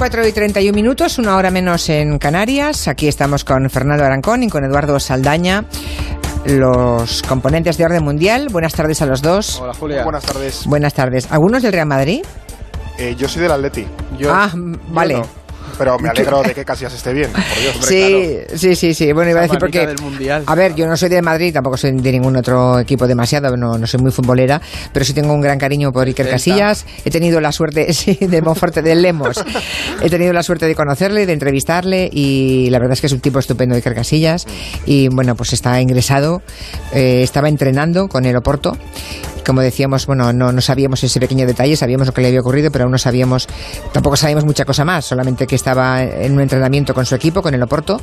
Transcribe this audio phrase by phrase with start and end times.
[0.00, 2.88] 4 y 31 minutos, una hora menos en Canarias.
[2.88, 5.66] Aquí estamos con Fernando Arancón y con Eduardo Saldaña,
[6.46, 8.46] los componentes de orden mundial.
[8.50, 9.60] Buenas tardes a los dos.
[9.60, 10.02] Hola Julia.
[10.02, 10.64] Buenas tardes.
[10.64, 11.30] Buenas tardes.
[11.30, 12.22] ¿Algunos del Real Madrid?
[12.96, 13.86] Eh, yo soy del Atleti.
[14.18, 15.18] Yo, ah, yo vale.
[15.18, 15.39] no.
[15.80, 17.74] Pero me alegro de que Casillas esté bien, por Dios.
[17.76, 19.12] hombre, Sí, sí, sí, sí.
[19.14, 19.78] Bueno, iba a decir porque.
[19.78, 20.42] manita del Mundial.
[20.46, 23.78] A ver, yo no soy de Madrid, tampoco soy de ningún otro equipo demasiado, no,
[23.78, 24.60] no soy muy futbolera,
[24.92, 26.36] pero sí tengo un gran cariño por Iker Delta.
[26.36, 26.84] Casillas.
[27.02, 29.42] He tenido la suerte, sí, de Monforte del Lemos.
[30.02, 33.20] He tenido la suerte de conocerle, de entrevistarle y la verdad es que es un
[33.20, 34.46] tipo estupendo Iker Casillas.
[34.84, 36.42] Y bueno, pues está ingresado,
[36.92, 38.76] eh, estaba entrenando con el Oporto.
[39.44, 42.84] Como decíamos, bueno, no, sabíamos ese pequeño detalle, sabíamos lo que le había ocurrido, pero
[42.84, 43.48] aún no sabíamos,
[43.92, 47.54] tampoco sabíamos mucha cosa más, solamente que estaba en un entrenamiento con su equipo, con
[47.54, 48.00] el Oporto,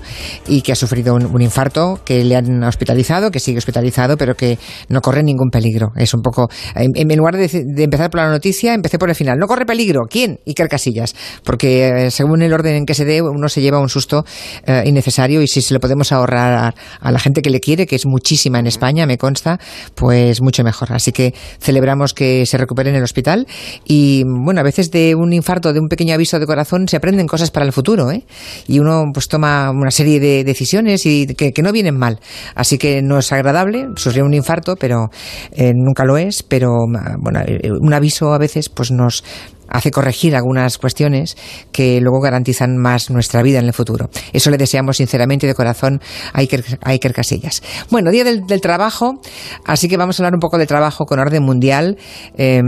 [0.47, 4.57] y que ha sufrido un, infarto, que le han hospitalizado, que sigue hospitalizado, pero que
[4.89, 5.91] no corre ningún peligro.
[5.95, 9.37] Es un poco, en, lugar de, de empezar por la noticia, empecé por el final.
[9.37, 10.01] No corre peligro.
[10.09, 10.39] ¿Quién?
[10.45, 11.15] Iker Casillas.
[11.43, 14.25] Porque eh, según el orden en que se dé, uno se lleva un susto
[14.65, 17.95] eh, innecesario y si se lo podemos ahorrar a la gente que le quiere, que
[17.95, 19.59] es muchísima en España, me consta,
[19.95, 20.93] pues mucho mejor.
[20.93, 21.26] Así que
[21.59, 23.47] celebramos que se recupere en el hospital
[23.85, 27.27] y bueno, a veces de un infarto, de un pequeño aviso de corazón, se aprenden
[27.27, 28.23] cosas para el futuro, ¿eh?
[28.67, 32.19] Y uno pues toma una serie de decisiones y que, no vienen mal.
[32.55, 35.09] Así que no es agradable sufrir un infarto, pero
[35.51, 36.85] eh, nunca lo es, pero
[37.19, 39.23] bueno, eh, un aviso a veces pues nos
[39.69, 41.37] hace corregir algunas cuestiones
[41.71, 44.09] que luego garantizan más nuestra vida en el futuro.
[44.33, 46.01] Eso le deseamos sinceramente de corazón
[46.33, 47.61] a Iker, a Iker Casillas.
[47.89, 49.21] Bueno, Día del, Trabajo,
[49.65, 51.97] así que vamos a hablar un poco de trabajo con orden mundial.
[52.37, 52.61] Eh,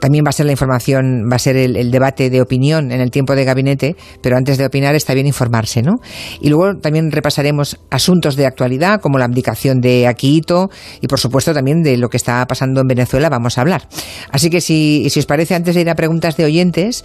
[0.00, 3.00] también va a ser la información, va a ser el, el, debate de opinión en
[3.00, 5.96] el tiempo de gabinete, pero antes de opinar está bien informarse, ¿no?
[6.40, 11.52] Y luego también repasaremos asuntos de actualidad, como la abdicación de Aquito y por supuesto
[11.52, 13.88] también de lo que está pasando en Venezuela, vamos a hablar.
[14.30, 17.04] Así que si, si os parece, antes de ir a preguntas de oyentes,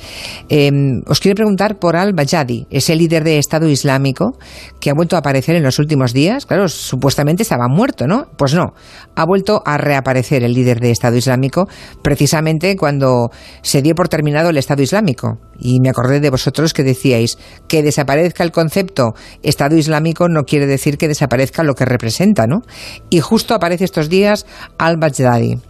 [0.50, 0.72] eh,
[1.08, 4.38] os quiero preguntar por al-Bayadi, ese líder de Estado Islámico
[4.80, 6.46] que ha vuelto a aparecer en los últimos días.
[6.46, 8.28] Claro, supuestamente estaba muerto, ¿no?
[8.38, 8.74] Pues no,
[9.16, 11.68] ha vuelto a reaparecer el líder de Estado Islámico
[12.02, 15.40] precisamente cuando se dio por terminado el Estado Islámico.
[15.58, 19.14] Y me acordé de vosotros que decíais que desaparezca el concepto
[19.44, 22.62] Estado Islámico no quiere decir que desaparezca lo que representa, ¿no?
[23.10, 24.46] Y justo aparece estos días
[24.78, 25.69] al-Baghdadi.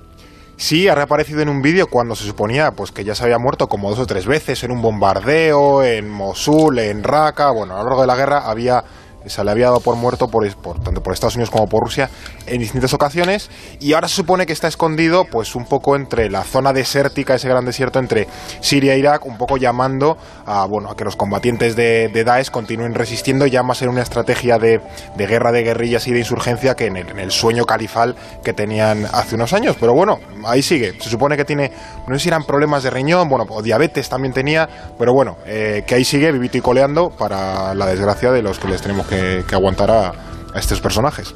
[0.60, 3.70] Sí, ha reaparecido en un vídeo cuando se suponía pues que ya se había muerto
[3.70, 7.52] como dos o tres veces en un bombardeo, en Mosul, en Raqqa.
[7.52, 8.84] Bueno, a lo largo de la guerra había
[9.26, 12.10] se le había dado por muerto por, por, tanto por Estados Unidos como por Rusia
[12.46, 13.50] en distintas ocasiones
[13.80, 17.50] y ahora se supone que está escondido pues un poco entre la zona desértica, ese
[17.50, 18.28] gran desierto entre
[18.62, 22.50] Siria e Irak, un poco llamando a, bueno, a que los combatientes de, de Daesh
[22.50, 24.82] continúen resistiendo ya más en una estrategia de,
[25.16, 28.54] de, guerra de guerrillas y de insurgencia que en el, en el, sueño califal que
[28.54, 31.72] tenían hace unos años, pero bueno, ahí sigue, se supone que tiene,
[32.08, 35.84] no sé si eran problemas de riñón, bueno, o diabetes también tenía, pero bueno, eh,
[35.86, 39.44] que ahí sigue vivito y coleando para la desgracia de los que les tenemos que,
[39.48, 40.10] que aguantar a,
[40.54, 41.34] a estos personajes.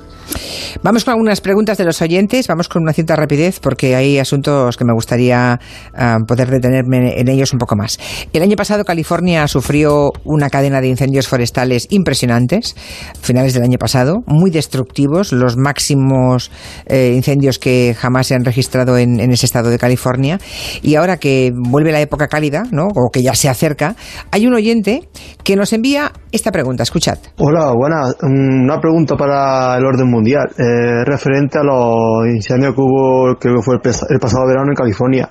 [0.81, 4.75] Vamos con algunas preguntas de los oyentes, vamos con una cierta rapidez porque hay asuntos
[4.75, 5.59] que me gustaría
[5.93, 7.99] uh, poder detenerme en ellos un poco más.
[8.33, 12.75] El año pasado California sufrió una cadena de incendios forestales impresionantes,
[13.21, 16.51] finales del año pasado, muy destructivos, los máximos
[16.85, 20.39] eh, incendios que jamás se han registrado en, ese estado de California.
[20.81, 22.87] Y ahora que vuelve la época cálida, ¿no?
[22.87, 23.95] o que ya se acerca,
[24.31, 25.07] hay un oyente
[25.43, 27.17] que nos envía esta pregunta, escuchad.
[27.37, 33.35] Hola, buenas, una pregunta para el orden mundial, eh, referente a los incendios que hubo,
[33.39, 35.29] que fue el, el pasado verano en California.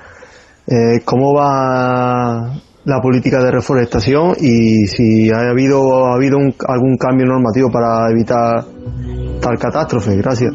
[0.66, 2.52] Eh, ¿Cómo va
[2.84, 8.10] la política de reforestación y si ha habido, ha habido un, algún cambio normativo para
[8.10, 8.64] evitar
[9.40, 10.16] tal catástrofe?
[10.16, 10.52] Gracias.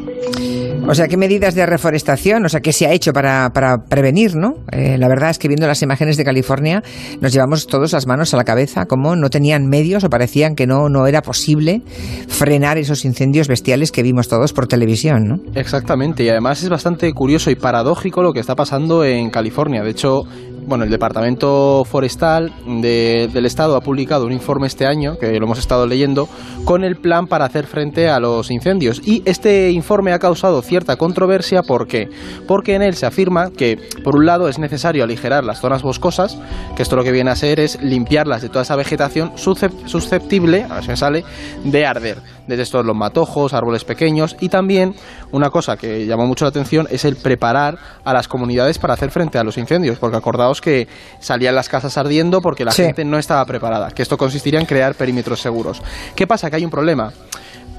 [0.86, 2.44] O sea, ¿qué medidas de reforestación?
[2.44, 4.54] O sea, ¿qué se ha hecho para, para prevenir, no?
[4.72, 6.82] Eh, la verdad es que viendo las imágenes de California
[7.20, 10.66] nos llevamos todos las manos a la cabeza, como no tenían medios o parecían que
[10.66, 11.82] no, no era posible
[12.28, 15.36] frenar esos incendios bestiales que vimos todos por televisión, ¿no?
[15.54, 19.82] Exactamente, y además es bastante curioso y paradójico lo que está pasando en California.
[19.82, 20.22] De hecho,
[20.68, 25.46] bueno, el Departamento Forestal de, del Estado ha publicado un informe este año, que lo
[25.46, 26.28] hemos estado leyendo,
[26.64, 29.00] con el plan para hacer frente a los incendios.
[29.04, 32.08] Y este informe ha causado cierta controversia, ¿por qué?
[32.46, 36.38] Porque en él se afirma que, por un lado, es necesario aligerar las zonas boscosas,
[36.76, 40.74] que esto lo que viene a ser es limpiarlas de toda esa vegetación susceptible, a
[40.74, 41.24] ver si me sale,
[41.64, 42.18] de arder.
[42.46, 44.94] Desde estos los matojos, árboles pequeños, y también
[45.32, 49.10] una cosa que llamó mucho la atención es el preparar a las comunidades para hacer
[49.10, 50.86] frente a los incendios, porque acordaos que
[51.18, 52.84] salían las casas ardiendo porque la sí.
[52.84, 55.82] gente no estaba preparada, que esto consistiría en crear perímetros seguros.
[56.14, 56.48] ¿Qué pasa?
[56.48, 57.12] Que hay un problema.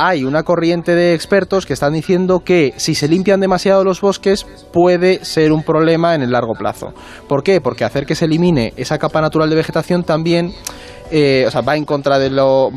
[0.01, 4.46] Hay una corriente de expertos que están diciendo que si se limpian demasiado los bosques
[4.72, 6.94] puede ser un problema en el largo plazo.
[7.28, 7.60] ¿Por qué?
[7.60, 10.54] Porque hacer que se elimine esa capa natural de vegetación también
[11.12, 12.69] eh, o sea, va en contra de lo,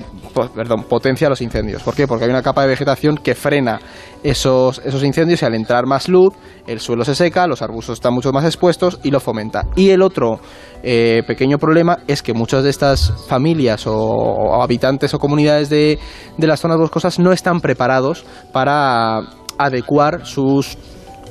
[0.54, 1.82] perdón, potencia los incendios.
[1.82, 2.06] ¿Por qué?
[2.06, 3.78] Porque hay una capa de vegetación que frena
[4.22, 6.34] esos, esos incendios y al entrar más luz,
[6.66, 9.66] el suelo se seca, los arbustos están mucho más expuestos y lo fomenta.
[9.76, 10.40] Y el otro
[10.82, 15.98] eh, pequeño problema es que muchas de estas familias o, habitantes o comunidades de,
[16.36, 19.20] de las zonas boscosas no están preparados para
[19.58, 20.76] adecuar sus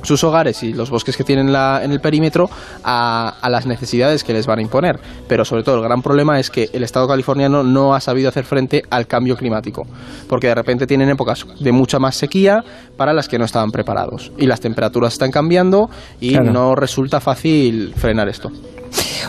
[0.02, 2.48] sus hogares y los bosques que tienen la, en el perímetro
[2.84, 4.98] a, las necesidades que les van a imponer.
[5.28, 8.44] Pero sobre todo el gran problema es que el Estado californiano no ha sabido hacer
[8.44, 9.82] frente al cambio climático,
[10.28, 12.62] porque de repente tienen épocas de mucha más sequía
[12.96, 14.32] para las que no estaban preparados.
[14.38, 15.88] Y las temperaturas están cambiando
[16.20, 18.50] y no resulta fácil frenar esto.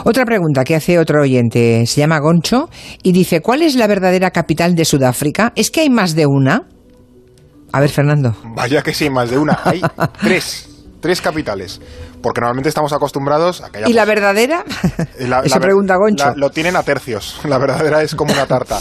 [0.06, 2.69] Otra pregunta que hace otro oyente, se llama Goncho,
[3.04, 5.54] y dice, ¿cuál es la verdadera capital de Sudáfrica?
[5.56, 6.68] ¿Es que hay más de una?
[7.74, 8.36] A ver, Fernando.
[8.56, 9.60] Vaya que sí, más de una.
[9.64, 9.81] Hay
[10.22, 10.70] tres,
[11.02, 11.81] tres capitales.
[12.22, 13.90] Porque normalmente estamos acostumbrados a que haya...
[13.90, 14.64] ¿Y la verdadera?
[15.20, 16.34] La, Esa pregunta Goncho.
[16.36, 17.42] lo tienen a tercios.
[17.46, 18.80] La verdadera es como una tarta.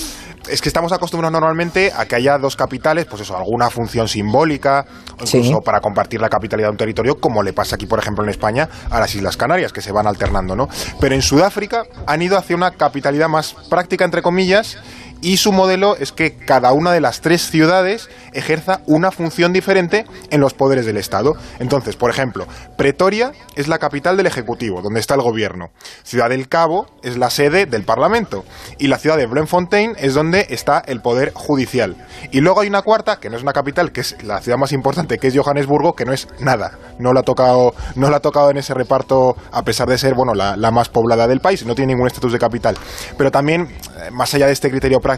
[0.48, 4.84] es que estamos acostumbrados normalmente a que haya dos capitales, pues eso, alguna función simbólica,
[5.18, 8.22] o incluso para compartir la capitalidad de un territorio, como le pasa aquí, por ejemplo,
[8.22, 10.68] en España, a las Islas Canarias, que se van alternando, ¿no?
[11.00, 14.78] Pero en Sudáfrica han ido hacia una capitalidad más práctica, entre comillas,
[15.22, 20.04] y su modelo es que cada una de las tres ciudades ejerza una función diferente
[20.30, 21.34] en los poderes del Estado.
[21.60, 22.46] Entonces, por ejemplo,
[22.76, 25.70] Pretoria es la capital del Ejecutivo, donde está el gobierno.
[26.02, 28.44] Ciudad del Cabo es la sede del Parlamento.
[28.78, 31.96] Y la ciudad de Bloemfontein es donde está el poder judicial.
[32.32, 34.72] Y luego hay una cuarta, que no es una capital, que es la ciudad más
[34.72, 36.78] importante, que es Johannesburgo, que no es nada.
[36.98, 40.14] No la ha tocado, no la ha tocado en ese reparto, a pesar de ser
[40.14, 42.76] bueno, la, la más poblada del país, no tiene ningún estatus de capital.
[43.16, 45.11] Pero también, eh, más allá de este criterio práctico,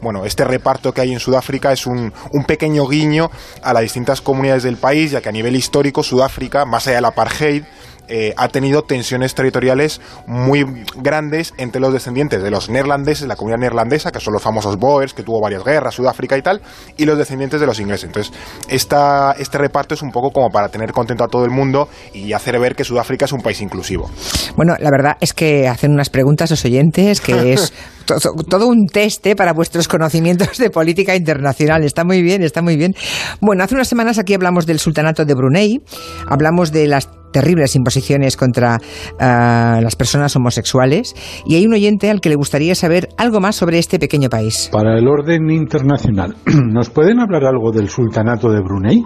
[0.00, 3.30] bueno, este reparto que hay en Sudáfrica es un, un pequeño guiño
[3.62, 7.04] a las distintas comunidades del país, ya que a nivel histórico Sudáfrica, más allá del
[7.06, 7.64] apartheid,
[8.06, 13.60] eh, ha tenido tensiones territoriales muy grandes entre los descendientes de los neerlandeses, la comunidad
[13.60, 16.60] neerlandesa, que son los famosos Boers, que tuvo varias guerras, Sudáfrica y tal,
[16.98, 18.04] y los descendientes de los ingleses.
[18.04, 18.32] Entonces,
[18.68, 22.34] esta, este reparto es un poco como para tener contento a todo el mundo y
[22.34, 24.10] hacer ver que Sudáfrica es un país inclusivo.
[24.54, 27.72] Bueno, la verdad es que hacen unas preguntas los oyentes que es
[28.04, 31.84] todo, un test para vuestros conocimientos de política internacional.
[31.84, 32.94] Está muy bien, está muy bien.
[33.40, 35.80] Bueno, hace unas semanas aquí hablamos del sultanato de Brunei,
[36.28, 38.78] hablamos de las terribles imposiciones contra
[39.18, 41.14] ah, las personas homosexuales
[41.44, 44.68] y hay un oyente al que le gustaría saber algo más sobre este pequeño país.
[44.70, 49.02] Para el orden internacional, ¿nos pueden hablar algo del sultanato de Brunei?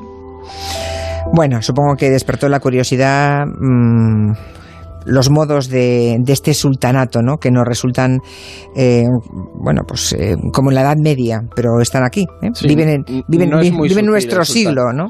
[1.33, 3.45] Bueno, supongo que despertó la curiosidad.
[3.47, 4.33] Mm,
[5.07, 7.37] los modos de, de, este sultanato, ¿no?
[7.37, 8.21] Que nos resultan,
[8.77, 9.05] eh,
[9.55, 12.51] bueno, pues eh, como en la Edad Media, pero están aquí, ¿eh?
[12.63, 13.51] viven en, viven,
[13.83, 15.09] viven nuestro siglo, ¿no?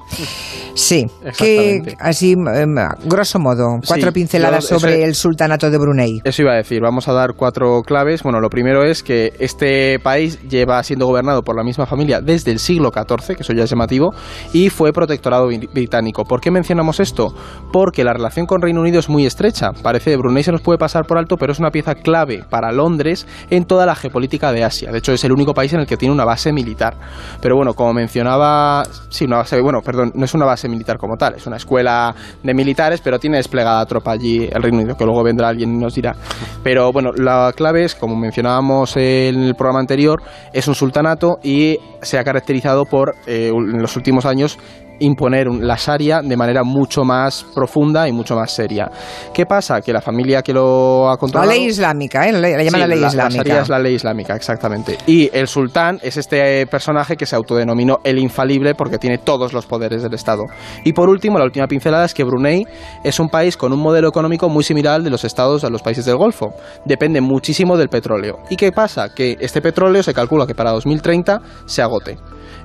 [0.75, 1.06] Sí,
[1.37, 2.75] que así, em,
[3.05, 6.20] grosso modo, cuatro pinceladas sobre el sultanato de Brunei.
[6.23, 8.23] Eso iba a decir, vamos a dar cuatro claves.
[8.23, 12.52] Bueno, lo primero es que este país lleva siendo gobernado por la misma familia desde
[12.52, 14.14] el siglo XIV, que eso ya es llamativo,
[14.52, 16.25] y fue protectorado británico.
[16.25, 17.34] ¿Por qué mencionamos esto?
[17.73, 21.07] Porque la relación con Reino Unido es muy estrecha parece, Brunei se nos puede pasar
[21.07, 24.91] por alto, pero es una pieza clave para Londres en toda la geopolítica de Asia.
[24.91, 26.95] De hecho, es el único país en el que tiene una base militar.
[27.41, 31.17] Pero bueno, como mencionaba, sí, una base, bueno, perdón, no es una base militar como
[31.17, 35.05] tal, es una escuela de militares, pero tiene desplegada tropa allí el Reino Unido, que
[35.05, 36.15] luego vendrá alguien y nos dirá.
[36.63, 41.79] Pero bueno, la clave es, como mencionábamos en el programa anterior, es un sultanato y
[42.03, 44.58] se ha caracterizado por, eh, en los últimos años,
[45.00, 48.90] imponer la Sharia de manera mucho más profunda y mucho más seria.
[49.32, 49.81] ¿Qué pasa?
[49.81, 51.50] Que la familia que lo ha controlado...
[51.50, 52.32] La ley islámica, ¿eh?
[52.32, 53.43] La, llaman la ley islámica.
[53.43, 54.98] La Sharia es la ley islámica, exactamente.
[55.06, 59.67] Y el sultán es este personaje que se autodenominó el infalible porque tiene todos los
[59.67, 60.44] poderes del Estado.
[60.84, 62.67] Y por último, la última pincelada es que Brunei
[63.05, 65.82] es un país con un modelo económico muy similar al de los estados a los
[65.82, 66.55] países del Golfo.
[66.84, 68.38] Depende muchísimo del petróleo.
[68.50, 69.08] ¿Y qué pasa?
[69.14, 72.19] Que este petróleo se calcula que para 2030 se agote.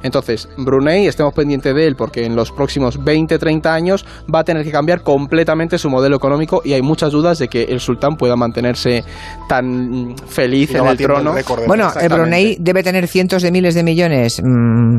[0.03, 4.63] Entonces, Brunei, estemos pendientes de él porque en los próximos 20-30 años va a tener
[4.63, 8.35] que cambiar completamente su modelo económico y hay muchas dudas de que el sultán pueda
[8.35, 9.03] mantenerse
[9.47, 11.33] tan feliz en el trono.
[11.67, 14.41] bueno, el Brunei debe tener cientos de miles de millones.
[14.43, 14.97] Mm,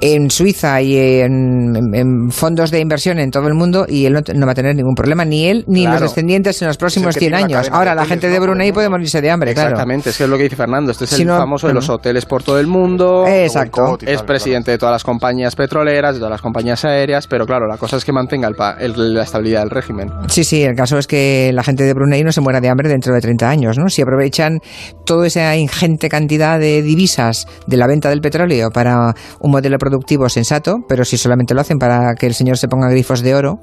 [0.00, 4.52] en Suiza y en, fondos de inversión en todo el mundo y él no, va
[4.52, 7.68] a tener ningún problema, ni él ni los descendientes en los próximos 100 años.
[7.70, 10.92] Ahora, la gente de Brunei puede morirse de hambre, Exactamente, es lo que dice Fernando.
[10.92, 13.26] Este es el famoso de los hoteles por todo el mundo.
[13.26, 13.98] Exacto.
[14.06, 17.76] Es presidente de todas las compañías petroleras, de todas las compañías aéreas, pero claro, la
[17.76, 20.10] cosa es que mantenga el, la estabilidad del régimen.
[20.28, 22.88] Sí, sí, el caso es que la gente de Brunei no se muera de hambre
[22.88, 23.88] dentro de 30 años, ¿no?
[23.88, 24.60] Si aprovechan
[25.04, 29.89] toda esa ingente cantidad de divisas de la venta del petróleo para un modelo productivo
[30.28, 33.60] sensato, pero si solamente lo hacen para que el señor se ponga grifos de oro,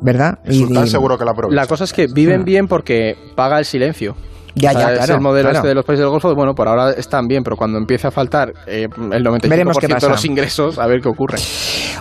[0.00, 0.38] ¿verdad?
[0.48, 4.14] y, seguro que la La cosa es que viven bien porque paga el silencio.
[4.54, 5.58] Ya, O sea, ya, es claro, el modelo claro.
[5.58, 8.10] este de los países del Golfo, bueno, por ahora están bien, pero cuando empiece a
[8.10, 11.38] faltar eh, el 95% Veremos qué de los ingresos, a ver qué ocurre.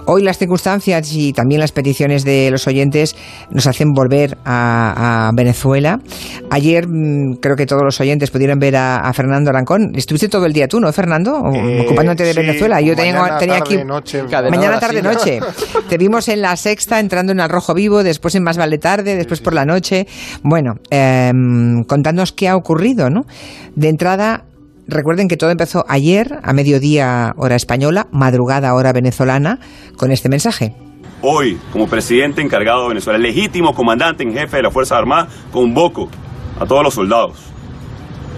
[0.05, 3.15] Hoy las circunstancias y también las peticiones de los oyentes
[3.51, 5.99] nos hacen volver a, a Venezuela.
[6.49, 9.91] Ayer mm, creo que todos los oyentes pudieron ver a, a Fernando Arancón.
[9.95, 11.33] Estuviste todo el día tú, ¿no, Fernando?
[11.35, 12.81] O- Eh, ocupándote de sí, Venezuela.
[12.81, 13.85] Yo tenía, mañana, tenía tarde, aquí...
[13.85, 15.11] noche, Mañana, tarde, silla.
[15.13, 15.39] noche.
[15.89, 19.15] Te vimos en la sexta entrando en Al Rojo Vivo, después en Más Vale Tarde,
[19.15, 20.07] después por la noche.
[20.43, 23.25] Bueno, em, contadnos qué ha ocurrido, ¿no?
[23.75, 24.46] De entrada,
[24.88, 29.60] recuerden que todo empezó ayer, a mediodía hora española, madrugada hora venezolana,
[29.98, 30.74] con este mensaje.
[31.22, 36.08] Hoy, como presidente encargado de Venezuela, legítimo comandante en jefe de las Fuerzas Armadas, convoco
[36.58, 37.39] a todos los soldados,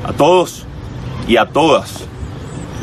[0.04, 0.66] a todos
[1.28, 2.08] y a todas,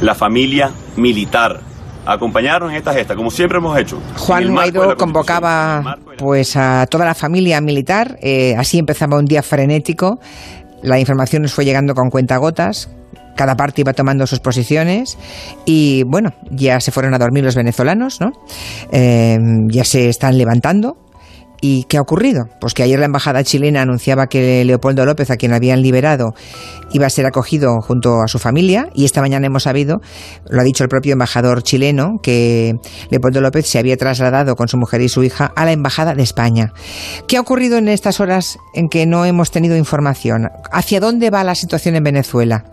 [0.01, 1.63] la familia militar,
[2.07, 4.01] a acompañarnos en esta gesta, como siempre hemos hecho.
[4.19, 10.21] Juan Guaidó convocaba pues a toda la familia militar, eh, así empezaba un día frenético,
[10.83, 12.89] la información nos fue llegando con cuentagotas,
[13.37, 15.17] cada parte iba tomando sus posiciones
[15.65, 18.33] y bueno, ya se fueron a dormir los venezolanos, ¿no?
[18.91, 20.97] Eh, ya se están levantando.
[21.61, 22.45] ¿Y qué ha ocurrido?
[22.61, 26.35] Pues que ayer la embajada chilena anunciaba que Leopoldo López, a quien habían liberado,
[26.93, 29.97] iba a ser acogido junto a su familia y esta mañana hemos sabido,
[30.49, 32.75] lo ha dicho el propio embajador chileno, que
[33.11, 36.23] Leopoldo López se había trasladado con su mujer y su hija a la embajada de
[36.23, 36.73] España.
[37.27, 40.49] ¿Qué ha ocurrido en estas horas en que no hemos tenido información?
[40.71, 42.65] ¿Hacia dónde va la situación en Venezuela?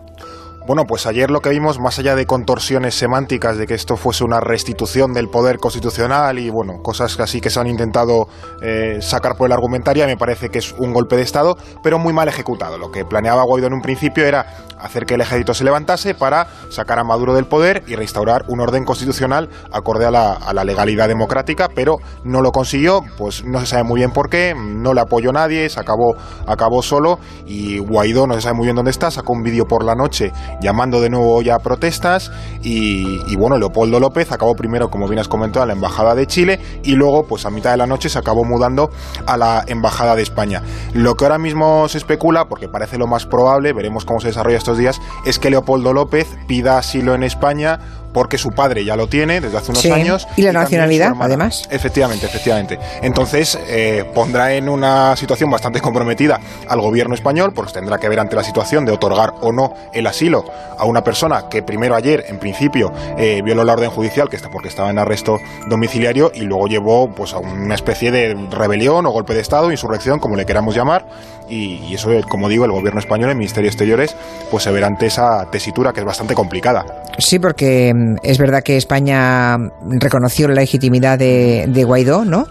[0.66, 4.24] Bueno, pues ayer lo que vimos, más allá de contorsiones semánticas de que esto fuese
[4.24, 8.26] una restitución del poder constitucional y bueno, cosas así que se han intentado
[8.60, 12.12] eh, sacar por el argumentario, me parece que es un golpe de Estado, pero muy
[12.12, 12.78] mal ejecutado.
[12.78, 14.44] Lo que planeaba Guaidó en un principio era
[14.80, 18.60] hacer que el ejército se levantase para sacar a Maduro del poder y restaurar un
[18.60, 23.60] orden constitucional acorde a la, a la legalidad democrática, pero no lo consiguió, pues no
[23.60, 27.78] se sabe muy bien por qué, no le apoyó nadie, se acabó, acabó solo y
[27.78, 31.00] Guaidó no se sabe muy bien dónde está, sacó un vídeo por la noche llamando
[31.00, 32.30] de nuevo ya a protestas
[32.62, 36.26] y, y bueno, Leopoldo López acabó primero, como bien has comentado, en la Embajada de
[36.26, 38.90] Chile y luego, pues a mitad de la noche se acabó mudando
[39.26, 40.62] a la Embajada de España.
[40.92, 44.58] Lo que ahora mismo se especula, porque parece lo más probable, veremos cómo se desarrolla
[44.58, 47.80] estos días, es que Leopoldo López pida asilo en España
[48.16, 50.26] porque su padre ya lo tiene desde hace unos Sí, años.
[50.36, 51.68] y la nacionalidad, además.
[51.68, 52.78] Efectivamente, efectivamente.
[53.02, 58.18] Entonces eh, pondrá en una situación bastante comprometida al gobierno español, porque tendrá que ver
[58.18, 60.46] ante la situación de otorgar o no el asilo
[60.78, 64.48] a una persona que primero ayer, en principio, eh, violó la orden judicial, que está
[64.48, 69.10] porque estaba en arresto domiciliario, y luego llevó pues a una especie de rebelión o
[69.10, 71.04] golpe de estado, insurrección, como le queramos llamar,
[71.50, 74.16] y, y eso, eh, como digo, el gobierno español, el Ministerio de Exteriores,
[74.50, 76.84] pues se verá ante esa tesitura que es bastante complicada.
[77.18, 79.56] Sí, porque mm, es verdad que España
[80.00, 82.46] reconoció la legitimidad de, Guaidó, ¿no?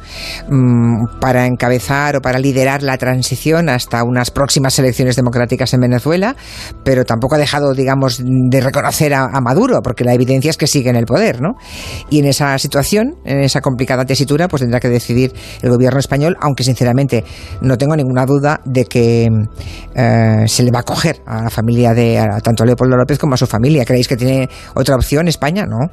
[0.49, 6.35] Mm, Para encabezar o para liderar la transición hasta unas próximas elecciones democráticas en Venezuela,
[6.83, 10.89] pero tampoco ha dejado, digamos, de reconocer a, Maduro, porque la evidencia es que sigue
[10.89, 11.55] en el poder, ¿no?
[12.09, 16.35] Y en esa situación, en esa complicada tesitura, pues tendrá que decidir el gobierno español,
[16.41, 17.23] aunque sinceramente
[17.61, 19.29] no tengo ninguna duda de que
[19.93, 23.35] eh, se le va a coger a la familia de tanto a Leopoldo López como
[23.35, 23.85] a su familia.
[23.85, 25.27] ¿Creéis que tiene otra opción?
[25.53, 25.89] No.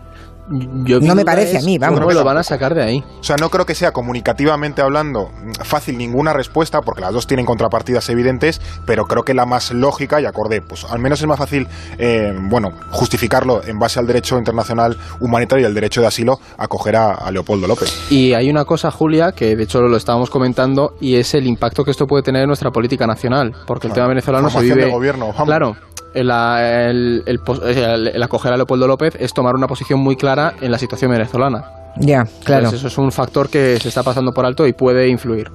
[0.84, 2.00] Yo, No me parece es a mí, vamos.
[2.00, 3.04] ¿Cómo lo van a sacar de ahí?
[3.20, 5.30] O sea, no creo que sea comunicativamente hablando
[5.62, 10.20] fácil ninguna respuesta, porque las dos tienen contrapartidas evidentes, pero creo que la más lógica
[10.20, 14.36] y acorde, pues al menos es más fácil, eh, bueno, justificarlo en base al derecho
[14.36, 18.10] internacional humanitario y el derecho de asilo, acoger a, a Leopoldo López.
[18.10, 21.84] Y hay una cosa, Julia, que de hecho lo estáamos comentando, y es el impacto
[21.84, 23.52] que esto puede tener en nuestra política nacional.
[23.66, 24.06] Porque el Claro.
[24.06, 24.84] tema venezolano se vive.
[24.86, 25.44] de gobierno, vamos.
[25.44, 25.76] Claro.
[26.14, 30.78] El, el- el acoger a Leopoldo López es tomar una posición muy clara en la
[30.78, 31.64] situación venezolana.
[31.96, 32.64] Ya, claro.
[32.64, 35.50] Entonces, eso es un factor que se está pasando por alto y puede influir.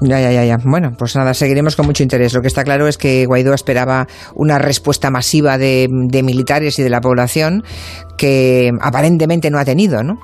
[0.00, 0.56] Ya, ya, ya, ya.
[0.64, 2.32] Bueno, pues nada, seguiremos con mucho interés.
[2.32, 6.82] Lo que está claro es que Guaidó esperaba una respuesta masiva de, de militares y
[6.84, 7.64] de la población
[8.16, 10.18] que aparentemente no ha tenido, ¿no?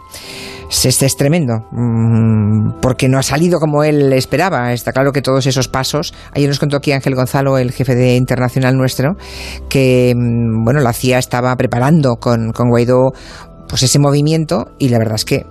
[0.70, 4.73] Este es tremendo, mm, porque no ha salido como él esperaba.
[4.73, 6.14] Está claro que todos esos pasos.
[6.32, 9.16] Ayer nos contó aquí Ángel Gonzalo, el jefe de internacional nuestro,
[9.68, 13.12] que mm, bueno, la CIA estaba preparando con, con Guaidó
[13.68, 15.46] pues ese movimiento y la verdad es que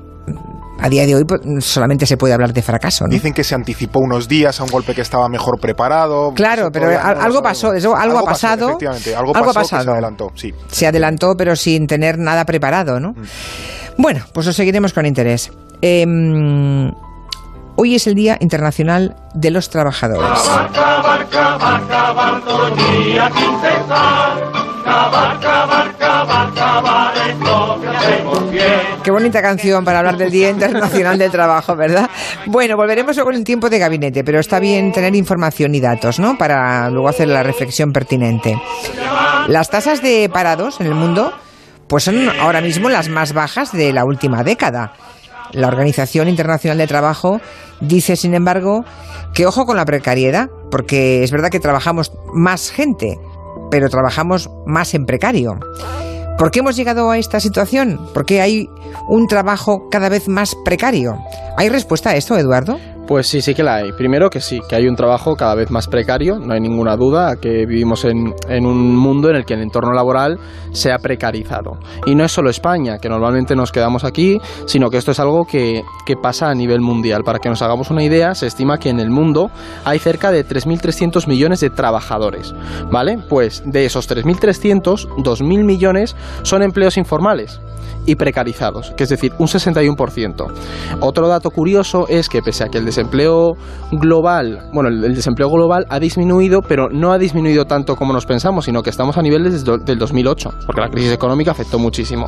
[0.79, 3.05] a día de hoy pues, solamente se puede hablar de fracaso.
[3.05, 3.12] ¿no?
[3.12, 6.34] Dicen que se anticipó unos días a un golpe que estaba mejor preparado.
[6.34, 9.65] Claro, pero no algo pasó, algo ha pasó, pasado, efectivamente, algo, algo ha pasó que
[9.67, 9.91] se pasado.
[9.94, 10.53] adelantó, sí.
[10.67, 13.13] se adelantó, pero sin tener nada preparado, ¿no?
[13.98, 15.51] Bueno, pues lo seguiremos con interés.
[15.82, 16.91] Em,
[17.77, 20.41] hoy es el Día Internacional de los Trabajadores.
[20.74, 22.41] Cavar, cavar, cavar,
[29.03, 32.09] Qué bonita canción para hablar del Día Internacional del Trabajo, ¿verdad?
[32.47, 36.38] Bueno, volveremos en el tiempo de gabinete, pero está bien tener información y datos, ¿no?
[36.38, 38.59] Para luego hacer la reflexión pertinente.
[39.47, 41.31] Las tasas de parados en el mundo,
[41.88, 44.93] pues son ahora mismo las más bajas de la última década.
[45.51, 47.39] La Organización Internacional de Trabajo
[47.81, 48.83] dice, sin embargo,
[49.33, 53.19] que ojo con la precariedad, porque es verdad que trabajamos más gente,
[53.69, 55.59] pero trabajamos más en precario.
[56.37, 57.97] ¿Por qué hemos llegado a esta situación?
[58.13, 58.69] ¿Por qué hay
[59.07, 61.17] un trabajo cada vez más precario?
[61.55, 62.77] ¿Hay respuesta a esto, Eduardo?
[63.07, 63.91] Pues sí, sí que la hay.
[63.91, 67.35] Primero que sí, que hay un trabajo cada vez más precario, no hay ninguna duda,
[67.35, 70.39] que vivimos en, en, un mundo en el que el entorno laboral
[70.71, 71.77] se ha precarizado.
[72.07, 75.45] Y no es solo España, que normalmente nos quedamos aquí, sino que esto es algo
[75.45, 77.24] que, que pasa a nivel mundial.
[77.24, 79.51] Para que nos hagamos una idea, se estima que en el mundo
[79.83, 82.55] hay cerca de 3.300 millones de trabajadores,
[82.91, 83.19] ¿vale?
[83.29, 87.62] Pues de esos 3.300, 2.000 millones son empleos informales
[88.05, 90.51] y precarizados, que es decir, un 61%.
[91.01, 93.57] Otro dato curioso es que pese a que el desempleo
[93.91, 98.65] global, bueno, el, desempleo global ha disminuido, pero no ha disminuido tanto como nos pensamos,
[98.65, 102.27] sino que estamos a niveles del 2008, porque la crisis económica afectó muchísimo.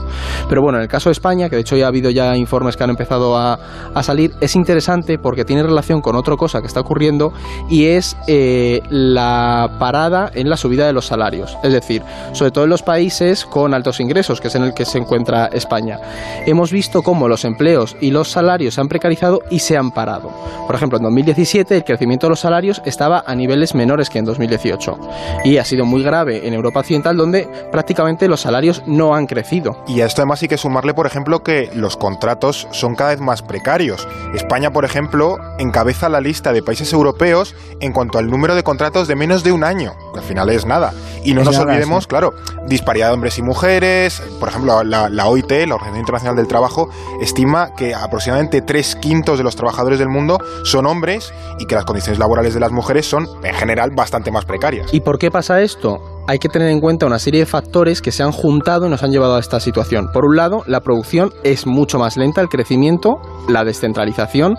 [0.50, 2.76] Pero bueno, en el caso de España, que de hecho ya ha habido ya informes
[2.76, 3.58] que han empezado a,
[4.02, 7.34] salir, es interesante porque tiene relación con otra cosa que está ocurriendo
[7.70, 11.58] y es eh, la parada en la subida de los salarios.
[11.64, 14.86] Es decir, sobre todo en los países con altos ingresos, que es en el que
[14.86, 16.00] se encuentra España.
[16.46, 20.32] Hemos visto cómo los empleos y los salarios se han precarizado y se han parado.
[20.66, 24.26] Por ejemplo, en 2017 el crecimiento de los salarios estaba a niveles menores que en
[24.26, 24.98] 2018
[25.46, 29.84] y ha sido muy grave en Europa Occidental donde prácticamente los salarios no han crecido.
[29.88, 33.20] Y a esto además hay que sumarle, por ejemplo, que los contratos son cada vez
[33.22, 34.08] más precarios.
[34.34, 39.08] España, por ejemplo, encabeza la lista de países europeos en cuanto al número de contratos
[39.08, 39.94] de menos de un año.
[40.16, 40.94] Al final es nada.
[41.24, 42.10] Y no Es nos olvidemos, sí.
[42.10, 42.34] claro,
[42.68, 44.22] disparidad de hombres y mujeres.
[44.40, 46.90] Por ejemplo, la, la OIT, la Organización Internacional del Trabajo,
[47.22, 51.86] estima que aproximadamente tres quintos de los trabajadores del mundo son hombres y que las
[51.86, 54.94] condiciones laborales de las mujeres son, en general, bastante más precarias.
[54.94, 56.00] ¿Y por qué pasa esto?
[56.28, 59.02] Hay que tener en cuenta una serie de factores que se han juntado y nos
[59.04, 60.10] han llevado a esta situación.
[60.12, 64.56] Por un lado, la producción es mucho más lenta, el crecimiento, la descentralización,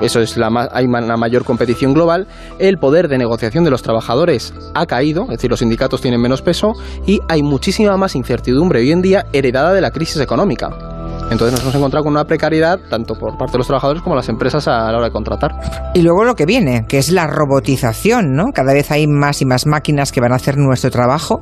[0.00, 2.26] eso es la hay una mayor competición global,
[2.58, 6.40] el poder de negociación de los trabajadores ha caído, es decir, los sindicatos tienen menos
[6.40, 6.72] peso
[7.06, 10.99] y hay muchísima más incertidumbre hoy en día heredada de la crisis económica.
[11.30, 14.28] Entonces nos hemos encontrado con una precariedad tanto por parte de los trabajadores como las
[14.28, 15.52] empresas a la hora de contratar.
[15.94, 18.46] Y luego lo que viene, que es la robotización, ¿no?
[18.52, 21.40] Cada vez hay más y más máquinas que van a hacer nuestro trabajo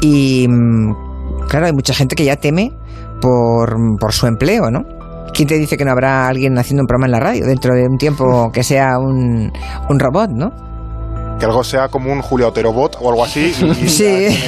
[0.00, 2.72] y, mm, claro, hay mucha gente que ya teme
[3.20, 4.84] por, por su empleo, ¿no?
[5.34, 7.86] ¿Quién te dice que no habrá alguien haciendo un programa en la radio dentro de
[7.86, 9.52] un tiempo que sea un,
[9.88, 10.67] un robot, ¿no?
[11.38, 13.54] Que algo sea como un Julio Otero bot o algo así.
[13.60, 14.38] Y, y Sí.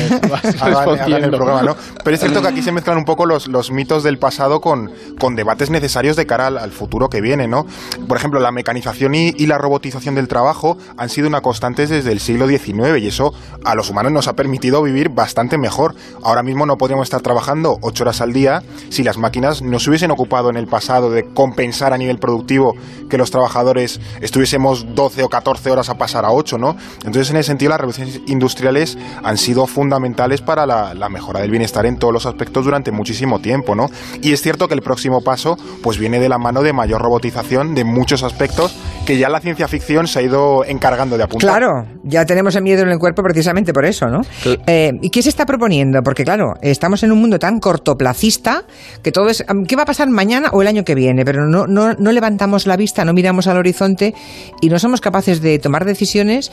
[0.60, 1.76] hagan, hagan el programa, ¿no?
[2.02, 4.90] Pero es cierto que aquí se mezclan un poco los, los mitos del pasado con,
[5.18, 7.64] con debates necesarios de cara al, al futuro que viene, ¿no?
[8.08, 12.10] Por ejemplo, la mecanización y, y la robotización del trabajo han sido una constante desde
[12.10, 13.32] el siglo XIX y eso
[13.64, 15.94] a los humanos nos ha permitido vivir bastante mejor.
[16.24, 19.90] Ahora mismo no podríamos estar trabajando ocho horas al día si las máquinas no se
[19.90, 22.74] hubiesen ocupado en el pasado de compensar a nivel productivo
[23.08, 26.76] que los trabajadores estuviésemos 12 o 14 horas a pasar a 8, ¿no?
[27.04, 31.50] Entonces, en ese sentido, las revoluciones industriales han sido fundamentales para la, la mejora del
[31.50, 33.86] bienestar en todos los aspectos durante muchísimo tiempo, ¿no?
[34.22, 37.74] Y es cierto que el próximo paso, pues viene de la mano de mayor robotización
[37.74, 38.74] de muchos aspectos
[39.06, 41.50] que ya la ciencia ficción se ha ido encargando de apuntar.
[41.50, 44.20] Claro, ya tenemos el miedo en el cuerpo precisamente por eso, ¿no?
[44.66, 46.02] Eh, ¿Y qué se está proponiendo?
[46.02, 48.64] Porque claro, estamos en un mundo tan cortoplacista
[49.02, 51.24] que todo es, ¿qué va a pasar mañana o el año que viene?
[51.24, 54.14] Pero no, no, no levantamos la vista, no miramos al horizonte
[54.60, 56.52] y no somos capaces de tomar decisiones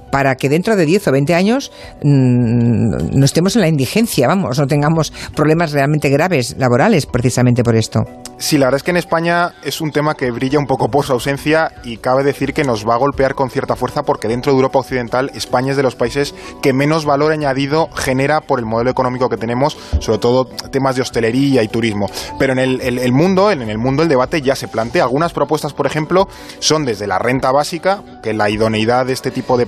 [0.11, 1.71] para que dentro de 10 o 20 años
[2.03, 7.75] mm, no estemos en la indigencia, vamos, no tengamos problemas realmente graves laborales precisamente por
[7.75, 8.01] esto.
[8.37, 11.05] Sí, la verdad es que en España es un tema que brilla un poco por
[11.05, 14.51] su ausencia y cabe decir que nos va a golpear con cierta fuerza porque dentro
[14.51, 18.65] de Europa Occidental España es de los países que menos valor añadido genera por el
[18.65, 22.07] modelo económico que tenemos, sobre todo temas de hostelería y turismo.
[22.39, 25.03] Pero en el, mundo, en el mundo el debate ya se plantea.
[25.03, 26.27] Algunas propuestas, por ejemplo,
[26.59, 29.67] son desde la renta básica, que la idoneidad de este tipo de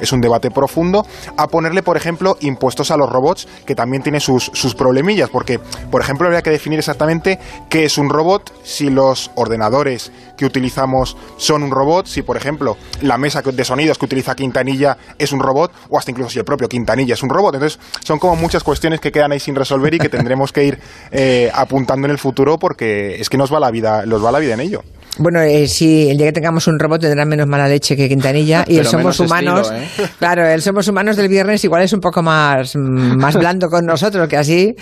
[0.00, 4.20] es un debate profundo, a ponerle, por ejemplo, impuestos a los robots, que también tiene
[4.20, 5.58] sus, sus problemillas, porque,
[5.90, 11.16] por ejemplo, habría que definir exactamente qué es un robot, si los ordenadores que utilizamos
[11.36, 15.40] son un robot, si, por ejemplo, la mesa de sonidos que utiliza Quintanilla es un
[15.40, 17.54] robot, o hasta incluso si el propio Quintanilla es un robot.
[17.54, 20.78] Entonces, son como muchas cuestiones que quedan ahí sin resolver y que tendremos que ir
[21.10, 24.38] eh, apuntando en el futuro porque es que nos va la vida, nos va la
[24.38, 24.82] vida en ello.
[25.18, 28.64] Bueno, eh, sí, el día que tengamos un robot tendrá menos mala leche que Quintanilla
[28.66, 29.70] y el somos humanos.
[29.72, 30.10] estilo, ¿eh?
[30.18, 34.28] Claro, el somos humanos del viernes igual es un poco más, más blando con nosotros
[34.28, 34.74] que así.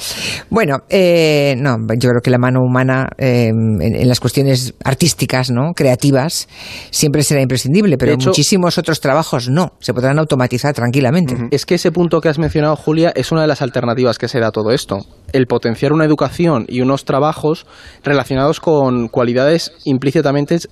[0.51, 5.51] Bueno, eh, no, yo creo que la mano humana eh, en, en las cuestiones artísticas,
[5.51, 5.73] ¿no?
[5.75, 6.49] creativas,
[6.91, 11.37] siempre será imprescindible, pero hecho- muchísimos otros trabajos no, se podrán automatizar tranquilamente.
[11.51, 14.41] Es que ese punto que has mencionado, Julia, es una de las alternativas que se
[14.41, 14.99] da a todo esto.
[15.33, 17.67] El potenciar una educación y unos trabajos
[18.03, 19.73] relacionados con cualidades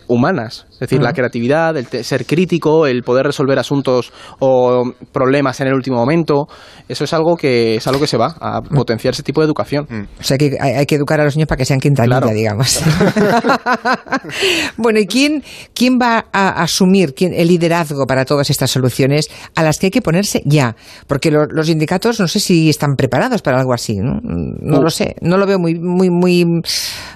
[0.08, 0.66] humanas.
[0.82, 5.68] Es decir, la creatividad, el te- ser crítico, el poder resolver asuntos o problemas en
[5.68, 6.48] el último momento.
[6.88, 9.86] Eso es algo que es algo que se va a potenciar ese tipo de educación.
[10.18, 12.34] O sea que hay, hay que educar a los niños para que sean quintanilla, Claro.
[12.34, 12.82] digamos.
[14.76, 15.42] bueno, ¿y quién,
[15.74, 19.90] quién va a asumir quién, el liderazgo para todas estas soluciones a las que hay
[19.90, 20.74] que ponerse ya?
[21.06, 24.18] Porque lo- los sindicatos no sé si están preparados para algo así, ¿no?
[24.22, 24.82] No Uh.
[24.82, 26.44] lo sé, no lo veo muy, muy, muy,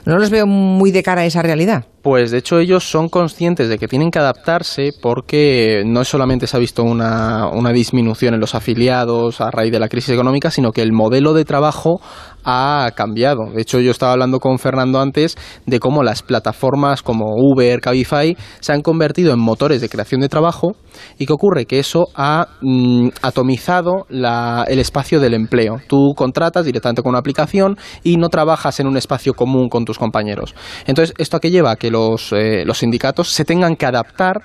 [0.04, 1.84] no los veo muy de cara a esa realidad.
[2.02, 6.56] Pues de hecho ellos son conscientes de que tienen que adaptarse porque no solamente se
[6.56, 10.72] ha visto una, una disminución en los afiliados a raíz de la crisis económica, sino
[10.72, 12.00] que el modelo de trabajo
[12.46, 13.50] ha cambiado.
[13.52, 18.36] De hecho yo estaba hablando con Fernando antes de cómo las plataformas como Uber, Cabify
[18.60, 20.76] se han convertido en motores de creación de trabajo
[21.18, 25.78] y que ocurre que eso ha mm, atomizado la- el espacio del empleo.
[25.88, 29.98] Tú contratas directamente con una aplicación y no trabajas en un espacio común con tus
[29.98, 30.54] compañeros.
[30.86, 31.74] Entonces, ¿esto a qué lleva?
[31.76, 34.36] Que los, eh, los sindicatos se tengan que adaptar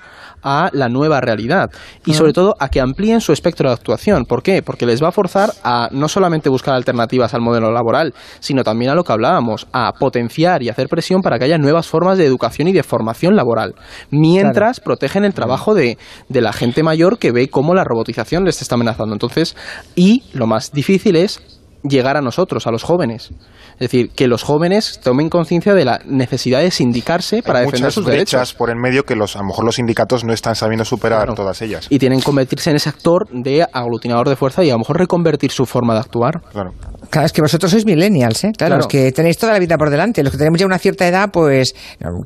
[0.42, 1.70] a la nueva realidad
[2.04, 4.24] y sobre todo a que amplíen su espectro de actuación.
[4.24, 4.60] ¿Por qué?
[4.60, 7.91] Porque les va a forzar a no solamente buscar alternativas al modelo laboral,
[8.40, 11.86] sino también a lo que hablábamos, a potenciar y hacer presión para que haya nuevas
[11.86, 13.74] formas de educación y de formación laboral,
[14.10, 18.62] mientras protegen el trabajo de, de la gente mayor que ve cómo la robotización les
[18.62, 19.14] está amenazando.
[19.14, 19.56] Entonces,
[19.94, 21.40] y lo más difícil es
[21.82, 23.30] llegar a nosotros, a los jóvenes.
[23.74, 27.80] Es decir, que los jóvenes tomen conciencia de la necesidad de sindicarse para Hay defender
[27.82, 28.54] muchas sus brechas derechos.
[28.54, 31.34] por en medio que los, a lo mejor los sindicatos no están sabiendo superar Claro.
[31.34, 31.86] todas ellas.
[31.90, 34.98] Y tienen que convertirse en ese actor de aglutinador de fuerza y a lo mejor
[34.98, 36.40] reconvertir su forma de actuar.
[36.52, 36.72] Claro.
[37.10, 38.52] Claro, es que vosotros sois millennials, ¿eh?
[38.56, 38.76] Claro, Claro.
[38.76, 40.22] los que tenéis toda la vida por delante.
[40.22, 41.74] Los que tenemos ya una cierta edad, pues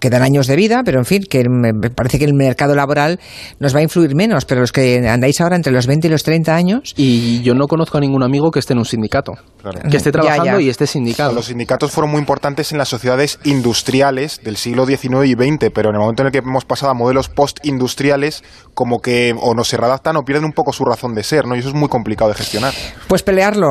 [0.00, 3.18] quedan años de vida, pero en fin, que me parece que el mercado laboral
[3.58, 4.44] nos va a influir menos.
[4.44, 7.66] Pero los que andáis ahora entre los 20 y los 30 años, Y yo no
[7.66, 9.32] conozco a ningún amigo que esté en un sindicato,
[9.62, 9.80] Claro.
[9.90, 10.66] que esté Ya, trabajando ya.
[10.66, 11.35] y esté sindicado.
[11.36, 15.90] Los sindicatos fueron muy importantes en las sociedades industriales del siglo XIX y XX, pero
[15.90, 19.62] en el momento en el que hemos pasado a modelos post-industriales, como que o no
[19.62, 21.54] se readaptan o pierden un poco su razón de ser, ¿no?
[21.54, 22.72] Y eso es muy complicado de gestionar.
[23.06, 23.68] pues pelearlo.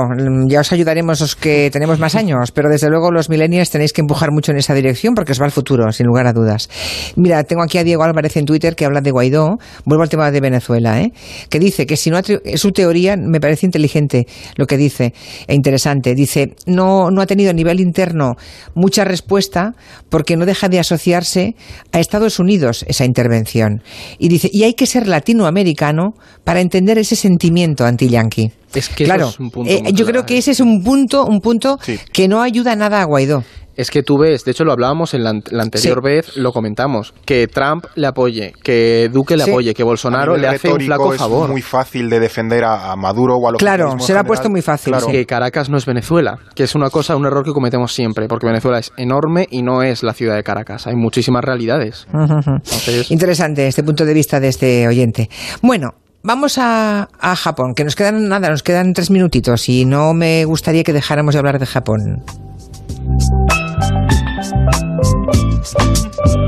[0.48, 4.02] Ya os ayudaremos los que tenemos más años, pero desde luego los millennials tenéis que
[4.02, 6.70] empujar mucho en esa dirección porque os va al futuro, sin lugar a dudas.
[7.16, 9.58] Mira, tengo aquí a Diego Álvarez en Twitter que habla de Guaidó.
[9.86, 11.14] Vuelvo al tema de Venezuela, ¿eh?
[11.50, 12.20] Que dice que si no
[12.58, 15.16] su teoría me parece inteligente lo que dice
[15.48, 16.14] e interesante.
[16.14, 18.36] Dice no no ha tenido nivel interno
[18.76, 19.74] mucha respuesta
[20.10, 21.56] porque no deja de asociarse
[21.92, 23.82] a Estados Unidos esa intervención.
[24.20, 26.14] Y dice y hay que ser latinoamericano
[26.44, 28.52] para entender ese sentimiento anti-yanqui.
[28.74, 31.26] Es que eso claro, es un punto eh, yo creo que ese es un punto,
[31.26, 31.98] un punto Sí.
[32.12, 33.44] que no ayuda nada a Guaidó.
[33.76, 36.04] Es que tú ves, de hecho lo hablábamos en la, an- la anterior Sí.
[36.04, 39.50] vez, lo comentamos, que Trump le apoye, que Duque le Sí.
[39.52, 41.50] apoye, que Bolsonaro le hace un flaco es favor.
[41.50, 44.50] muy fácil de defender a, a Maduro o a los Claro, se le ha puesto
[44.50, 45.08] muy fácil, Claro.
[45.08, 45.12] sí.
[45.12, 48.48] que Caracas no es Venezuela, que es una cosa, un error que cometemos siempre, porque
[48.48, 50.88] Venezuela es enorme y no es la ciudad de Caracas.
[50.88, 52.08] Hay muchísimas realidades.
[52.14, 55.30] Entonces, Interesante este punto de vista de este oyente.
[55.62, 60.14] Bueno, vamos a, a Japón, que nos quedan nada, nos quedan tres minutitos y no
[60.14, 62.24] me gustaría que dejáramos de hablar de Japón.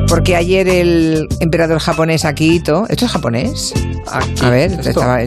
[0.07, 3.73] Porque ayer el emperador japonés Akihito, ¿esto es japonés?
[4.07, 5.19] aquí, A ver, esto, estaba,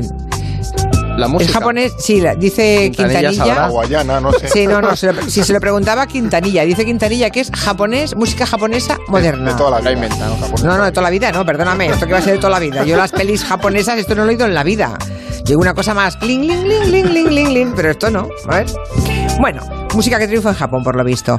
[1.19, 1.51] la música.
[1.51, 4.21] es japonés, sí, la- dice Quintanilla Quintanilla.
[4.21, 4.49] no sé.
[4.49, 8.17] Sí, no, no, se lo- si se lo preguntaba Quintanilla, dice Quintanilla que es japonés,
[8.17, 9.51] música japonesa moderna.
[9.53, 9.93] De toda la vida.
[9.93, 10.37] inventado.
[10.65, 12.51] No, no, de toda la vida, no, perdóname, esto que va a ser de toda
[12.53, 12.85] la vida.
[12.85, 14.97] Yo las pelis japonesas, esto no lo he oído en la vida.
[15.45, 18.57] Yo una cosa más, cling, ling, ling, ling, ling, ling, ling, pero esto no, a
[18.57, 18.67] ver.
[19.41, 19.63] Bueno,
[19.95, 21.39] música que triunfa en Japón, por lo visto.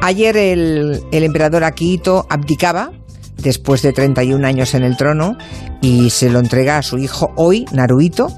[0.00, 2.92] Ayer el, emperador Akihito abdicaba,
[3.36, 5.36] después de 31 años en el trono,
[5.82, 8.28] y se lo entrega a su hijo hoy, Naruhito,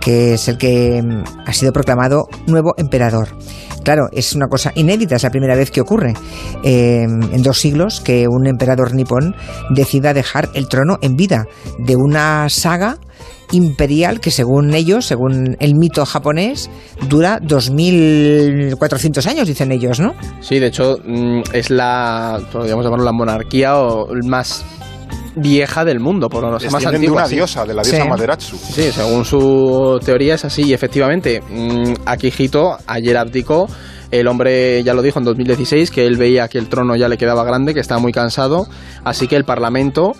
[0.00, 3.28] que es el que mm, ha sido proclamado nuevo emperador.
[3.84, 6.14] Claro, es una cosa inédita, es la primera vez que ocurre
[6.64, 9.34] eh, en dos siglos que un emperador nipón
[9.70, 11.46] decida dejar el trono en vida
[11.78, 12.98] de una saga
[13.52, 16.70] imperial que según ellos, según el mito japonés,
[17.08, 20.14] dura 2400 años, dicen ellos, ¿no?
[20.40, 24.64] Sí, de hecho, mm, es la, podríamos llamarlo la monarquía o más
[25.34, 27.20] vieja del mundo, por lo menos, más Descienden de antigua.
[27.22, 27.34] una sí.
[27.36, 28.08] diosa, de la diosa Sí.
[28.08, 28.56] Maderatsu.
[28.56, 33.66] Sí, según su teoría es así y efectivamente mm, Akihito ayer abdicó
[34.10, 37.16] El hombre ya lo dijo en 2016 que él veía que el trono ya le
[37.16, 38.66] quedaba grande, que estaba muy cansado,
[39.04, 40.12] así que el Parlamento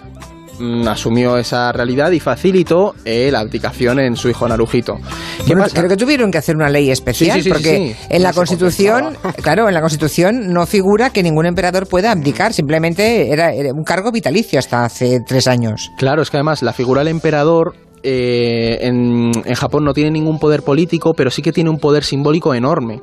[0.59, 4.95] mm, asumió esa realidad y facilitó eh, la abdicación en su hijo Narujito.
[5.39, 5.77] ¿Qué Bueno, pasa?
[5.77, 9.17] creo que tuvieron que hacer una ley especial Sí, sí, sí, porque en la Constitución,
[9.43, 13.85] claro, en la Constitución no figura que ningún emperador pueda abdicar, simplemente era, era un
[13.85, 15.91] cargo vitalicio hasta hace tres años.
[15.99, 20.63] Claro, es que además la figura del emperador eh, en, Japón no tiene ningún poder
[20.63, 23.01] político, pero sí que tiene un poder simbólico enorme.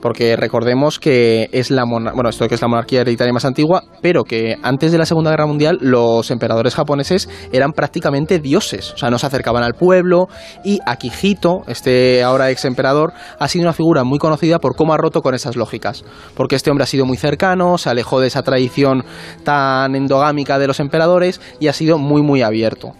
[0.00, 3.84] Porque recordemos que es la mona- bueno, esto que es la monarquía hereditaria más antigua,
[4.00, 8.92] pero que antes de la Segunda Guerra Mundial los emperadores japoneses eran prácticamente dioses.
[8.94, 10.26] O sea, no se acercaban al pueblo
[10.64, 14.96] y Akihito, este ahora ex emperador, ha sido una figura muy conocida por cómo ha
[14.98, 16.04] roto con esas lógicas.
[16.34, 19.04] Porque este hombre ha sido muy cercano, se alejó de esa tradición
[19.44, 22.92] tan endogámica de los emperadores y ha sido muy, muy abierto.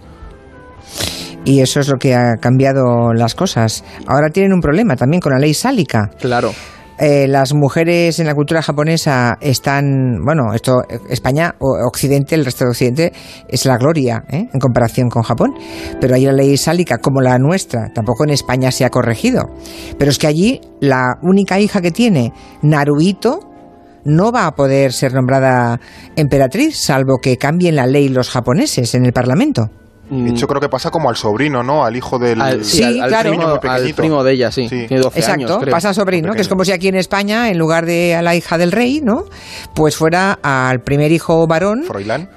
[1.44, 3.84] Y eso es lo que ha cambiado las cosas.
[4.06, 6.10] Ahora tienen un problema también con la ley sálica.
[6.20, 6.52] Claro.
[6.98, 12.64] Eh, las mujeres en la cultura japonesa están, bueno, esto España o Occidente, el resto
[12.64, 13.12] de Occidente
[13.48, 14.46] es la gloria ¿eh?
[14.52, 15.54] en comparación con Japón,
[16.00, 19.50] pero hay la ley sálica como la nuestra, tampoco en España se ha corregido,
[19.98, 23.40] pero es que allí la única hija que tiene Naruhito
[24.04, 25.80] no va a poder ser nombrada
[26.14, 29.70] emperatriz, salvo que cambien la ley los japoneses en el Parlamento.
[30.12, 31.84] De hecho, creo que pasa como al sobrino, ¿no?
[31.84, 32.40] Al hijo del.
[32.40, 33.30] Al, sí, al, al claro.
[33.30, 34.68] primo, Niño muy al primo de ella, sí.
[34.68, 34.86] Sí.
[34.86, 35.72] Tiene 12 Exacto, años, creo.
[35.72, 38.34] pasa a sobrino, que es como si aquí en España, en lugar de a la
[38.34, 39.24] hija del rey, ¿no?
[39.74, 42.28] Pues fuera al primer hijo varón, Froilán.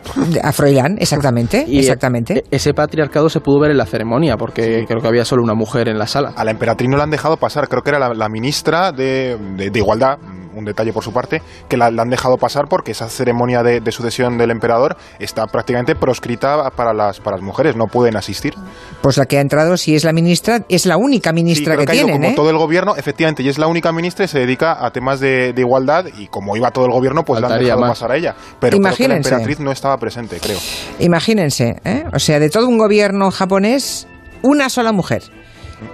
[0.44, 2.40] a Froilán, exactamente, Y, exactamente.
[2.40, 5.54] eh, ese patriarcado se pudo ver en la ceremonia, porque creo que había solo una
[5.56, 6.34] mujer en la sala.
[6.36, 9.38] A la emperatriz no la han dejado pasar, creo que era la, la ministra de,
[9.58, 10.18] de- de Igualdad,
[10.56, 13.82] un detalle por su parte, que la, la han dejado pasar porque esa ceremonia de,
[13.82, 18.54] de sucesión del emperador está prácticamente proscrita para las, para las mujeres, no pueden asistir.
[19.02, 21.96] Pues la que ha entrado, si es la ministra, es la única ministra que que
[21.96, 22.36] ido tienen, como ¿eh?
[22.36, 25.54] todo el gobierno, efectivamente, y es la única ministra y se dedica a temas de,
[25.54, 27.92] de igualdad y como iba todo el gobierno, pues la han dejado más.
[27.92, 28.36] pasar a ella.
[28.60, 29.30] Pero creo que la Imagínense.
[29.30, 30.58] emperatriz no estaba presente, creo.
[31.00, 32.04] Imagínense, ¿eh?
[32.14, 34.08] O sea, de todo un gobierno japonés,
[34.42, 35.24] una sola mujer.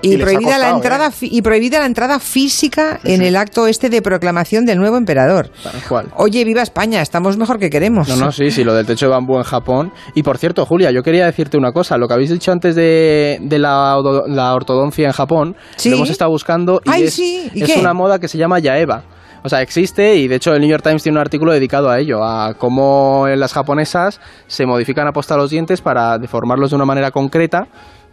[0.01, 1.27] Y, prohibida la entrada ¿eh?
[1.29, 5.49] y prohibida la entrada física en el acto este de proclamación del nuevo emperador.
[6.15, 8.07] Oye, viva España, estamos mejor que queremos.
[8.07, 9.91] No, no, sí, sí, lo del techo de bambú en Japón.
[10.15, 11.97] Y por cierto, Julia, yo quería decirte una cosa.
[11.97, 15.89] Lo que habéis dicho antes de, de la, odo- la ortodoncia en Japón, Sí.
[15.89, 18.59] lo hemos estado buscando y Ay, es, sí, ¿y es una moda que se llama
[18.59, 19.03] yaeva.
[19.43, 21.97] O sea, existe y de hecho el New York Times tiene un artículo dedicado a
[21.99, 26.85] ello, a cómo las japonesas se modifican a posta los dientes para deformarlos de una
[26.85, 27.67] manera concreta,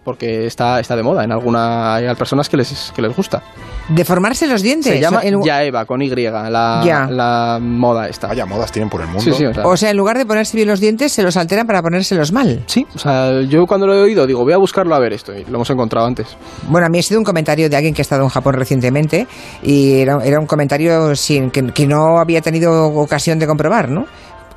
[0.08, 3.42] porque está, está de moda en alguna hay personas que les, que les gusta.
[3.90, 4.90] Deformarse los dientes.
[4.90, 7.06] Se llama En lu- yaeva con Y, la, Ya.
[7.10, 8.26] la moda esta.
[8.28, 9.20] Vaya modas tienen por el mundo.
[9.20, 11.36] Sí, sí, o sea, O sea, en lugar de ponerse bien los dientes, se los
[11.36, 12.62] alteran para ponérselos mal.
[12.66, 15.34] Sí, o sea, yo cuando lo he oído digo, voy a buscarlo a ver esto,
[15.34, 16.26] y lo hemos encontrado antes.
[16.68, 19.26] Bueno, a mí ha sido un comentario de alguien que ha estado en Japón recientemente
[19.62, 24.06] y era, era un comentario sin, que, que no había tenido ocasión de comprobar, ¿no?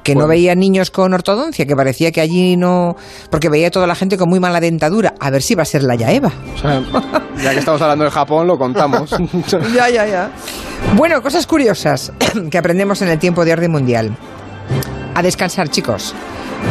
[0.03, 2.95] Que no veía niños con ortodoncia, que parecía que allí no...
[3.29, 5.13] Porque veía toda la gente con muy mala dentadura.
[5.19, 6.31] A ver si va a ser la Yaeva.
[6.55, 6.81] O sea,
[7.41, 9.11] ya que estamos hablando de Japón, lo contamos.
[9.75, 10.31] Ya, ya, ya.
[10.95, 12.11] Bueno, cosas curiosas
[12.51, 14.15] que aprendemos en el tiempo de orden mundial.
[15.13, 16.15] A descansar, chicos.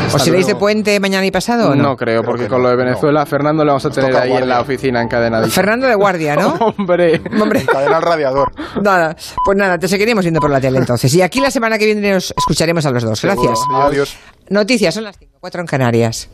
[0.07, 0.61] Hasta ¿Os iréis de luego.
[0.61, 1.83] puente mañana y pasado o no?
[1.83, 2.85] No creo, porque que con no, lo de no.
[2.85, 5.51] Venezuela, Fernando le vamos a Nos tener ahí en la oficina encadenadito.
[5.53, 6.55] Fernando de guardia, ¿no?
[6.79, 7.21] Hombre.
[7.41, 8.53] Hombre, Cadena al radiador.
[8.83, 9.17] nada.
[9.45, 11.15] Pues nada, te seguiremos viendo por la tele entonces.
[11.15, 13.23] Y aquí la semana que viene os escucharemos a los dos.
[13.23, 13.59] Gracias.
[13.61, 13.83] Seguro.
[13.83, 14.17] Adiós.
[14.49, 16.29] Noticias, son las 5, 4 en Canarias.